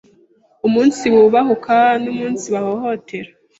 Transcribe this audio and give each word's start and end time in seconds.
umunsibubahuka 0.67 1.77
no 2.01 2.07
umunsibahohotera 2.13 3.29